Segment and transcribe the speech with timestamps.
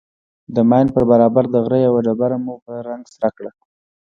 [0.55, 3.51] د ماين پر برابر د غره يوه ډبره مو په رنگ سره کړه.